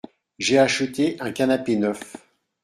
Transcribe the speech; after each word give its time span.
J’ai 0.39 0.57
acheté 0.57 1.15
un 1.19 1.31
canapé 1.31 1.75
neuf. 1.75 2.15